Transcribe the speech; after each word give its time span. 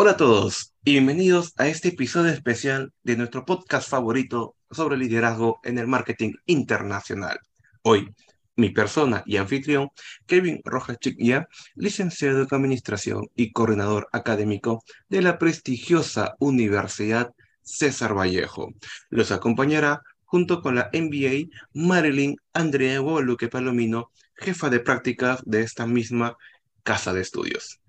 Hola 0.00 0.12
a 0.12 0.16
todos 0.16 0.74
y 0.84 0.92
bienvenidos 0.92 1.54
a 1.56 1.66
este 1.66 1.88
episodio 1.88 2.30
especial 2.30 2.92
de 3.02 3.16
nuestro 3.16 3.44
podcast 3.44 3.90
favorito 3.90 4.54
sobre 4.70 4.96
liderazgo 4.96 5.58
en 5.64 5.76
el 5.76 5.88
marketing 5.88 6.34
internacional. 6.46 7.40
Hoy, 7.82 8.08
mi 8.54 8.70
persona 8.70 9.24
y 9.26 9.38
anfitrión, 9.38 9.88
Kevin 10.28 10.60
Rojas 10.64 10.98
Chiquia, 11.00 11.48
licenciado 11.74 12.42
en 12.42 12.46
Administración 12.48 13.26
y 13.34 13.50
coordinador 13.50 14.06
académico 14.12 14.84
de 15.08 15.20
la 15.20 15.36
prestigiosa 15.36 16.36
Universidad 16.38 17.34
César 17.62 18.16
Vallejo. 18.16 18.68
Los 19.10 19.32
acompañará 19.32 20.02
junto 20.22 20.62
con 20.62 20.76
la 20.76 20.90
MBA 20.92 21.48
Marilyn 21.74 22.36
Andrea 22.52 23.00
Guadalupe 23.00 23.48
Palomino, 23.48 24.12
jefa 24.36 24.70
de 24.70 24.78
prácticas 24.78 25.42
de 25.44 25.62
esta 25.62 25.88
misma 25.88 26.36
casa 26.84 27.12
de 27.12 27.22
estudios. 27.22 27.80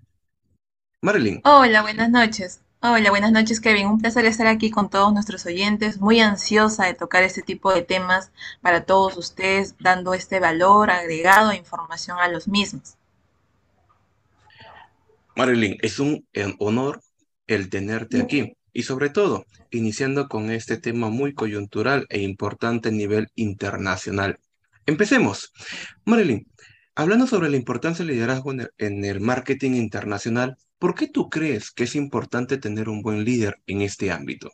Marilyn. 1.02 1.40
Hola, 1.44 1.80
buenas 1.80 2.10
noches. 2.10 2.60
Hola, 2.80 3.08
buenas 3.08 3.32
noches, 3.32 3.58
Kevin. 3.58 3.86
Un 3.86 4.00
placer 4.02 4.26
estar 4.26 4.46
aquí 4.46 4.70
con 4.70 4.90
todos 4.90 5.14
nuestros 5.14 5.46
oyentes. 5.46 5.98
Muy 5.98 6.20
ansiosa 6.20 6.84
de 6.84 6.92
tocar 6.92 7.22
este 7.22 7.40
tipo 7.40 7.72
de 7.72 7.80
temas 7.80 8.32
para 8.60 8.84
todos 8.84 9.16
ustedes, 9.16 9.76
dando 9.78 10.12
este 10.12 10.40
valor 10.40 10.90
agregado 10.90 11.52
e 11.52 11.56
información 11.56 12.18
a 12.18 12.28
los 12.28 12.48
mismos. 12.48 12.96
Marilyn, 15.36 15.78
es 15.80 15.98
un 16.00 16.26
honor 16.58 17.00
el 17.46 17.70
tenerte 17.70 18.20
aquí 18.20 18.52
y 18.74 18.82
sobre 18.82 19.08
todo 19.08 19.46
iniciando 19.70 20.28
con 20.28 20.50
este 20.50 20.76
tema 20.76 21.08
muy 21.08 21.32
coyuntural 21.32 22.04
e 22.10 22.20
importante 22.20 22.90
a 22.90 22.92
nivel 22.92 23.28
internacional. 23.36 24.38
Empecemos. 24.84 25.50
Marilyn, 26.04 26.46
hablando 26.94 27.26
sobre 27.26 27.48
la 27.48 27.56
importancia 27.56 28.04
del 28.04 28.16
liderazgo 28.16 28.52
en 28.52 29.04
el 29.06 29.20
marketing 29.20 29.72
internacional, 29.72 30.58
¿Por 30.80 30.96
qué 30.96 31.06
tú 31.06 31.30
crees 31.30 31.70
que 31.70 31.84
es 31.84 31.94
importante 31.94 32.58
tener 32.58 32.88
un 32.88 33.02
buen 33.02 33.24
líder 33.24 33.62
en 33.68 33.82
este 33.82 34.10
ámbito? 34.10 34.50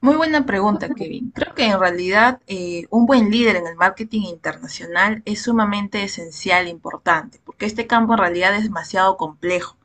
Muy 0.00 0.16
buena 0.16 0.44
pregunta, 0.44 0.90
Kevin. 0.90 1.30
Creo 1.34 1.54
que 1.54 1.64
en 1.66 1.80
realidad 1.80 2.40
eh, 2.46 2.84
un 2.90 3.06
buen 3.06 3.30
líder 3.30 3.56
en 3.56 3.66
el 3.66 3.76
marketing 3.76 4.22
internacional 4.22 5.22
es 5.24 5.42
sumamente 5.42 6.02
esencial 6.04 6.66
e 6.66 6.70
importante, 6.70 7.40
porque 7.44 7.66
este 7.66 7.86
campo 7.86 8.12
en 8.12 8.18
realidad 8.18 8.54
es 8.54 8.64
demasiado 8.64 9.16
complejo. 9.16 9.78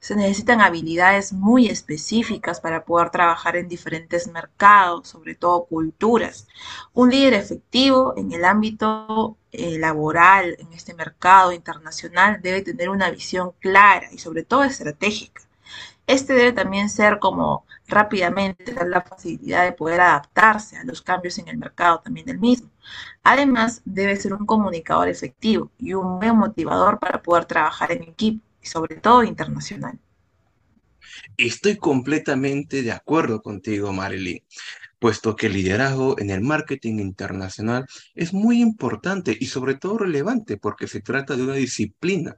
Se 0.00 0.14
necesitan 0.16 0.60
habilidades 0.60 1.32
muy 1.32 1.68
específicas 1.68 2.60
para 2.60 2.84
poder 2.84 3.10
trabajar 3.10 3.56
en 3.56 3.68
diferentes 3.68 4.28
mercados, 4.28 5.08
sobre 5.08 5.34
todo 5.34 5.66
culturas. 5.66 6.46
Un 6.92 7.10
líder 7.10 7.34
efectivo 7.34 8.14
en 8.16 8.32
el 8.32 8.44
ámbito 8.44 9.36
eh, 9.52 9.78
laboral, 9.78 10.56
en 10.58 10.72
este 10.72 10.94
mercado 10.94 11.52
internacional, 11.52 12.40
debe 12.42 12.62
tener 12.62 12.88
una 12.88 13.10
visión 13.10 13.52
clara 13.60 14.08
y 14.12 14.18
sobre 14.18 14.44
todo 14.44 14.64
estratégica. 14.64 15.42
Este 16.06 16.34
debe 16.34 16.52
también 16.52 16.88
ser 16.88 17.18
como 17.18 17.66
rápidamente 17.88 18.64
tener 18.64 18.86
la 18.88 19.02
facilidad 19.02 19.64
de 19.64 19.72
poder 19.72 20.00
adaptarse 20.00 20.76
a 20.76 20.84
los 20.84 21.02
cambios 21.02 21.38
en 21.38 21.48
el 21.48 21.58
mercado 21.58 22.00
también 22.00 22.26
del 22.26 22.38
mismo. 22.38 22.70
Además, 23.24 23.82
debe 23.84 24.16
ser 24.16 24.32
un 24.34 24.46
comunicador 24.46 25.08
efectivo 25.08 25.70
y 25.78 25.94
un 25.94 26.18
buen 26.20 26.36
motivador 26.36 26.98
para 27.00 27.22
poder 27.22 27.46
trabajar 27.46 27.92
en 27.92 28.04
equipo 28.04 28.44
y 28.66 28.68
sobre 28.68 28.96
todo 28.96 29.22
internacional. 29.22 29.98
Estoy 31.36 31.76
completamente 31.76 32.82
de 32.82 32.90
acuerdo 32.90 33.40
contigo, 33.40 33.92
Marilyn, 33.92 34.42
puesto 34.98 35.36
que 35.36 35.46
el 35.46 35.52
liderazgo 35.52 36.18
en 36.18 36.30
el 36.30 36.40
marketing 36.40 36.98
internacional 36.98 37.86
es 38.14 38.32
muy 38.32 38.60
importante 38.60 39.36
y 39.38 39.46
sobre 39.46 39.74
todo 39.76 39.98
relevante 39.98 40.56
porque 40.56 40.88
se 40.88 41.00
trata 41.00 41.36
de 41.36 41.44
una 41.44 41.54
disciplina 41.54 42.36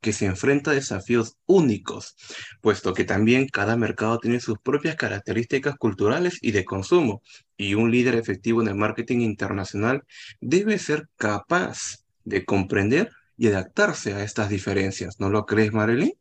que 0.00 0.12
se 0.12 0.26
enfrenta 0.26 0.72
a 0.72 0.74
desafíos 0.74 1.36
únicos, 1.46 2.16
puesto 2.60 2.92
que 2.92 3.04
también 3.04 3.46
cada 3.46 3.76
mercado 3.76 4.18
tiene 4.18 4.40
sus 4.40 4.58
propias 4.58 4.96
características 4.96 5.76
culturales 5.76 6.38
y 6.42 6.50
de 6.50 6.64
consumo, 6.64 7.22
y 7.56 7.74
un 7.74 7.90
líder 7.90 8.16
efectivo 8.16 8.60
en 8.60 8.68
el 8.68 8.74
marketing 8.74 9.20
internacional 9.20 10.02
debe 10.40 10.78
ser 10.78 11.08
capaz 11.16 12.04
de 12.24 12.44
comprender 12.44 13.10
y 13.42 13.48
adaptarse 13.48 14.14
a 14.14 14.22
estas 14.22 14.48
diferencias. 14.50 15.18
¿No 15.18 15.28
lo 15.28 15.46
crees, 15.46 15.72
Marilyn? 15.72 16.12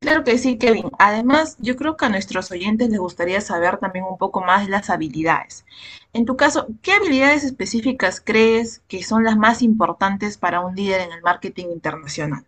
Claro 0.00 0.22
que 0.22 0.38
sí, 0.38 0.56
Kevin. 0.56 0.90
Además, 1.00 1.56
yo 1.58 1.74
creo 1.74 1.96
que 1.96 2.04
a 2.04 2.08
nuestros 2.08 2.50
oyentes 2.52 2.90
les 2.90 3.00
gustaría 3.00 3.40
saber 3.40 3.78
también 3.78 4.04
un 4.04 4.18
poco 4.18 4.40
más 4.40 4.64
de 4.64 4.70
las 4.70 4.88
habilidades. 4.90 5.64
En 6.12 6.26
tu 6.26 6.36
caso, 6.36 6.68
¿qué 6.82 6.92
habilidades 6.92 7.42
específicas 7.42 8.20
crees 8.24 8.82
que 8.86 9.02
son 9.02 9.24
las 9.24 9.36
más 9.36 9.62
importantes 9.62 10.38
para 10.38 10.60
un 10.60 10.76
líder 10.76 11.00
en 11.00 11.12
el 11.12 11.22
marketing 11.22 11.66
internacional? 11.72 12.44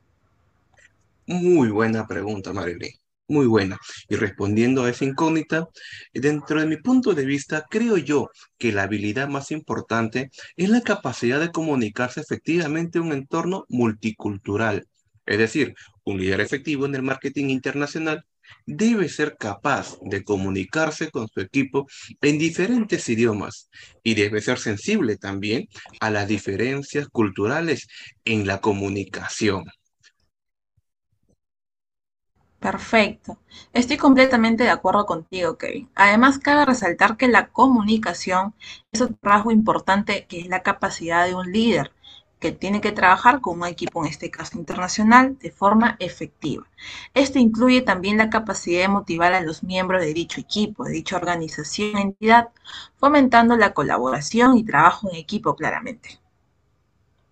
Muy 1.27 1.69
buena 1.71 2.05
pregunta, 2.09 2.53
Marilyn. 2.53 2.91
Muy 3.29 3.47
buena. 3.47 3.77
Y 4.09 4.15
respondiendo 4.17 4.85
a 4.85 4.91
esa 4.91 5.05
incógnita, 5.05 5.69
dentro 6.15 6.61
de 6.61 6.67
mi 6.67 6.77
punto 6.77 7.13
de 7.13 7.25
vista, 7.25 7.65
creo 7.69 7.97
yo 7.97 8.31
que 8.57 8.71
la 8.73 8.85
habilidad 8.85 9.29
más 9.29 9.51
importante 9.51 10.31
es 10.57 10.69
la 10.69 10.81
capacidad 10.83 11.41
de 11.41 11.51
comunicarse 11.51 12.21
efectivamente 12.21 12.99
en 12.99 13.07
un 13.07 13.13
entorno 13.13 13.65
multicultural. 13.69 14.87
Es 15.27 15.39
decir, 15.39 15.75
un 16.05 16.21
líder 16.21 16.41
efectivo 16.41 16.87
en 16.87 16.95
el 16.95 17.03
marketing 17.03 17.47
internacional 17.47 18.25
debe 18.65 19.09
ser 19.09 19.37
capaz 19.37 19.99
de 20.03 20.23
comunicarse 20.23 21.11
con 21.11 21.27
su 21.27 21.41
equipo 21.41 21.89
en 22.21 22.39
diferentes 22.39 23.09
idiomas 23.09 23.69
y 24.05 24.15
debe 24.15 24.41
ser 24.41 24.61
sensible 24.61 25.17
también 25.17 25.67
a 25.99 26.11
las 26.11 26.29
diferencias 26.29 27.09
culturales 27.09 27.89
en 28.25 28.47
la 28.47 28.61
comunicación. 28.61 29.65
Perfecto. 32.61 33.39
Estoy 33.73 33.97
completamente 33.97 34.65
de 34.65 34.71
acuerdo 34.71 35.07
contigo, 35.07 35.57
Kevin. 35.59 35.89
Además, 35.95 36.39
cabe 36.39 36.65
resaltar 36.65 37.17
que 37.17 37.29
la 37.29 37.49
comunicación 37.49 38.55
es 38.93 39.01
otro 39.03 39.17
rasgo 39.23 39.51
importante 39.51 40.27
que 40.27 40.41
es 40.41 40.49
la 40.49 40.63
capacidad 40.63 41.27
de 41.27 41.35
un 41.35 41.53
líder 41.53 41.93
que 42.41 42.53
tiene 42.53 42.81
que 42.81 42.93
trabajar 42.93 43.41
con 43.41 43.61
un 43.61 43.67
equipo, 43.67 44.05
en 44.05 44.11
este 44.11 44.31
caso 44.31 44.59
internacional, 44.59 45.39
de 45.39 45.51
forma 45.51 45.97
efectiva. 46.01 46.67
Esto 47.15 47.39
incluye 47.39 47.81
también 47.83 48.19
la 48.19 48.31
capacidad 48.31 48.83
de 48.83 48.89
motivar 48.89 49.33
a 49.33 49.41
los 49.41 49.63
miembros 49.63 50.03
de 50.03 50.13
dicho 50.13 50.41
equipo, 50.41 50.85
de 50.85 50.93
dicha 50.93 51.17
organización, 51.17 51.97
entidad, 51.97 52.49
fomentando 52.97 53.57
la 53.57 53.73
colaboración 53.73 54.59
y 54.59 54.65
trabajo 54.65 55.09
en 55.11 55.17
equipo 55.17 55.57
claramente. 55.57 56.21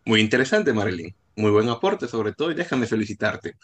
Muy 0.07 0.21
interesante, 0.21 0.73
Marilyn. 0.73 1.15
Muy 1.37 1.51
buen 1.51 1.69
aporte 1.69 2.09
sobre 2.09 2.33
todo 2.33 2.51
y 2.51 2.55
déjame 2.55 2.87
felicitarte. 2.87 3.57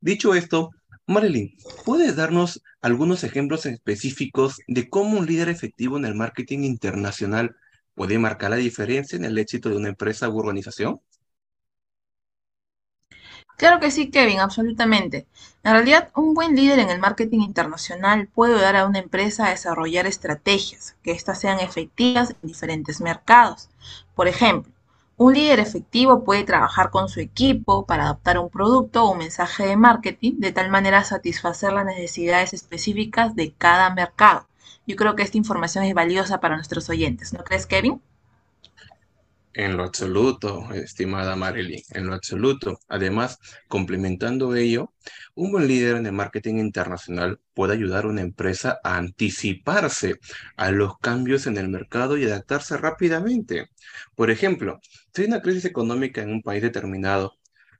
Dicho 0.00 0.34
esto, 0.34 0.70
Marilyn, 1.06 1.56
¿puedes 1.84 2.14
darnos 2.16 2.62
algunos 2.80 3.24
ejemplos 3.24 3.66
específicos 3.66 4.60
de 4.68 4.88
cómo 4.88 5.18
un 5.18 5.26
líder 5.26 5.48
efectivo 5.48 5.96
en 5.96 6.04
el 6.04 6.14
marketing 6.14 6.60
internacional 6.60 7.56
puede 7.94 8.18
marcar 8.18 8.50
la 8.50 8.56
diferencia 8.56 9.16
en 9.16 9.24
el 9.24 9.38
éxito 9.38 9.70
de 9.70 9.76
una 9.76 9.88
empresa 9.88 10.28
u 10.28 10.38
organización? 10.38 11.00
Claro 13.56 13.80
que 13.80 13.90
sí, 13.90 14.08
Kevin, 14.10 14.38
absolutamente. 14.38 15.26
En 15.64 15.72
realidad, 15.72 16.10
un 16.14 16.32
buen 16.32 16.54
líder 16.54 16.78
en 16.78 16.90
el 16.90 17.00
marketing 17.00 17.40
internacional 17.40 18.28
puede 18.28 18.54
ayudar 18.54 18.76
a 18.76 18.86
una 18.86 19.00
empresa 19.00 19.46
a 19.46 19.50
desarrollar 19.50 20.06
estrategias 20.06 20.96
que 21.02 21.10
éstas 21.10 21.40
sean 21.40 21.58
efectivas 21.58 22.30
en 22.30 22.48
diferentes 22.48 23.00
mercados. 23.00 23.68
Por 24.14 24.28
ejemplo, 24.28 24.72
un 25.18 25.34
líder 25.34 25.58
efectivo 25.60 26.24
puede 26.24 26.44
trabajar 26.44 26.90
con 26.90 27.08
su 27.08 27.20
equipo 27.20 27.84
para 27.86 28.04
adaptar 28.04 28.38
un 28.38 28.50
producto 28.50 29.04
o 29.04 29.12
un 29.12 29.18
mensaje 29.18 29.66
de 29.66 29.76
marketing 29.76 30.34
de 30.38 30.52
tal 30.52 30.70
manera 30.70 30.98
a 30.98 31.04
satisfacer 31.04 31.72
las 31.72 31.84
necesidades 31.84 32.54
específicas 32.54 33.34
de 33.34 33.52
cada 33.52 33.92
mercado. 33.94 34.46
Yo 34.86 34.96
creo 34.96 35.16
que 35.16 35.24
esta 35.24 35.36
información 35.36 35.84
es 35.84 35.94
valiosa 35.94 36.40
para 36.40 36.54
nuestros 36.56 36.88
oyentes, 36.88 37.32
¿no 37.32 37.42
crees, 37.44 37.66
Kevin? 37.66 38.00
En 39.58 39.76
lo 39.76 39.82
absoluto, 39.82 40.72
estimada 40.72 41.34
Marilyn, 41.34 41.82
en 41.90 42.06
lo 42.06 42.14
absoluto. 42.14 42.78
Además, 42.86 43.38
complementando 43.66 44.54
ello, 44.54 44.94
un 45.34 45.50
buen 45.50 45.66
líder 45.66 45.96
en 45.96 46.06
el 46.06 46.12
marketing 46.12 46.58
internacional 46.58 47.40
puede 47.54 47.72
ayudar 47.74 48.04
a 48.04 48.08
una 48.08 48.20
empresa 48.20 48.78
a 48.84 48.96
anticiparse 48.96 50.20
a 50.56 50.70
los 50.70 50.98
cambios 50.98 51.48
en 51.48 51.56
el 51.58 51.68
mercado 51.68 52.16
y 52.16 52.24
adaptarse 52.24 52.76
rápidamente. 52.76 53.66
Por 54.14 54.30
ejemplo, 54.30 54.78
si 55.12 55.22
hay 55.22 55.28
una 55.28 55.42
crisis 55.42 55.64
económica 55.64 56.22
en 56.22 56.30
un 56.30 56.42
país 56.42 56.62
determinado, 56.62 57.34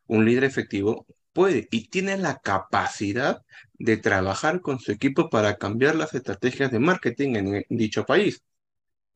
un 0.08 0.24
líder 0.24 0.42
efectivo 0.44 1.06
puede 1.32 1.68
y 1.70 1.90
tiene 1.90 2.16
la 2.16 2.38
capacidad 2.40 3.42
de 3.74 3.96
trabajar 3.98 4.62
con 4.62 4.80
su 4.80 4.90
equipo 4.90 5.30
para 5.30 5.58
cambiar 5.58 5.94
las 5.94 6.12
estrategias 6.12 6.72
de 6.72 6.80
marketing 6.80 7.36
en 7.36 7.64
dicho 7.68 8.04
país. 8.04 8.42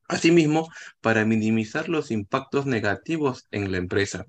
Asimismo, 0.07 0.69
para 1.01 1.25
minimizar 1.25 1.89
los 1.89 2.11
impactos 2.11 2.65
negativos 2.65 3.47
en 3.51 3.71
la 3.71 3.77
empresa. 3.77 4.25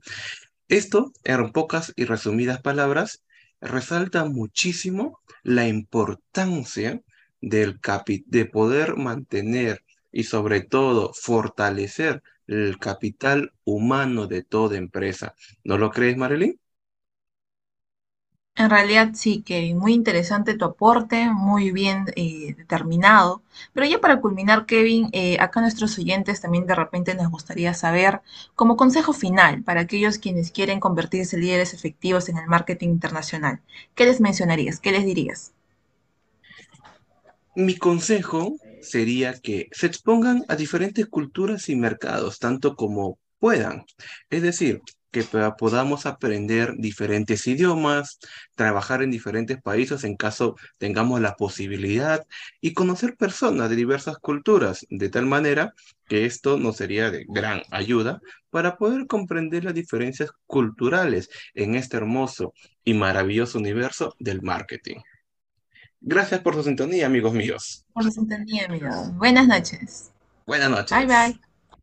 Esto, 0.69 1.13
en 1.25 1.53
pocas 1.53 1.93
y 1.97 2.05
resumidas 2.05 2.63
palabras, 2.63 3.23
resalta 3.61 4.25
muchísimo 4.25 5.21
la 5.43 5.69
importancia 5.69 7.01
del 7.41 7.79
de 8.27 8.47
poder 8.47 8.97
mantener 8.97 9.85
y 10.11 10.25
sobre 10.25 10.63
todo 10.63 11.13
fortalecer 11.13 12.23
el 12.47 12.79
capital 12.79 13.53
humano 13.65 14.27
de 14.27 14.43
toda 14.43 14.77
empresa. 14.77 15.35
¿No 15.65 15.79
lo 15.79 15.91
crees, 15.91 16.17
Marilyn? 16.17 16.59
En 18.57 18.71
realidad 18.71 19.11
sí, 19.15 19.43
Kevin, 19.43 19.79
muy 19.79 19.95
interesante 19.95 20.55
tu 20.55 20.65
aporte, 20.65 21.29
muy 21.29 21.73
bien 21.73 22.05
eh, 22.15 22.55
determinado. 22.57 23.43
Pero 23.73 23.87
ya 23.87 24.01
para 24.01 24.21
culminar, 24.21 24.65
Kevin, 24.65 25.09
eh, 25.13 25.37
acá 25.41 25.61
nuestros 25.61 25.99
oyentes 25.99 26.41
también 26.41 26.65
de 26.67 26.77
repente 26.77 27.15
nos 27.17 27.31
gustaría 27.31 27.75
saber, 27.75 28.21
como 28.55 28.77
consejo 28.77 29.13
final 29.13 29.65
para 29.65 29.81
aquellos 29.81 30.19
quienes 30.19 30.53
quieren 30.53 30.79
convertirse 30.79 31.35
en 31.35 31.43
líderes 31.43 31.75
efectivos 31.75 32.29
en 32.29 32.39
el 32.39 32.47
marketing 32.47 32.91
internacional, 32.91 33.61
¿qué 33.97 34.05
les 34.05 34.21
mencionarías? 34.21 34.79
¿Qué 34.79 34.93
les 34.93 35.05
dirías? 35.05 35.53
Mi 37.57 37.77
consejo 37.77 38.55
sería 38.81 39.35
que 39.35 39.69
se 39.73 39.87
expongan 39.87 40.45
a 40.49 40.55
diferentes 40.55 41.07
culturas 41.07 41.69
y 41.69 41.75
mercados, 41.75 42.39
tanto 42.39 42.77
como 42.77 43.19
puedan. 43.41 43.85
Es 44.31 44.43
decir, 44.43 44.81
que 45.15 45.23
podamos 45.57 46.07
aprender 46.07 46.75
diferentes 46.77 47.47
idiomas, 47.47 48.19
trabajar 48.57 49.01
en 49.01 49.13
diferentes 49.13 49.63
países 49.63 50.03
en 50.03 50.17
caso 50.17 50.57
tengamos 50.77 51.21
la 51.21 51.37
posibilidad 51.37 52.27
y 52.61 52.75
conocer 52.75 53.17
personas 53.17 53.71
de 53.71 53.77
diversas 53.77 54.19
culturas, 54.19 54.85
de 54.91 55.09
tal 55.09 55.27
manera 55.27 55.73
que 56.09 56.27
esto 56.27 56.59
nos 56.59 56.79
sería 56.79 57.13
de 57.13 57.25
gran 57.29 57.63
ayuda 57.71 58.21
para 58.51 58.77
poder 58.77 59.07
comprender 59.07 59.63
las 59.63 59.75
diferencias 59.75 60.31
culturales 60.47 61.31
en 61.55 61.77
este 61.77 61.97
hermoso 61.97 62.53
y 62.85 62.95
maravilloso 62.95 63.61
universo 63.61 64.17
del 64.19 64.43
marketing. 64.43 64.97
Gracias 66.01 66.41
por 66.41 66.55
su 66.55 66.65
sintonía, 66.65 67.07
amigos 67.07 67.33
míos. 67.33 67.87
Por 67.93 68.03
su 68.03 68.11
sintonía, 68.11 68.67
amigos. 68.67 69.15
Buenas 69.15 69.47
noches. 69.47 70.11
Buenas 70.45 70.71
Bye 70.91 71.07
noches. 71.07 71.07
bye. 71.07 71.54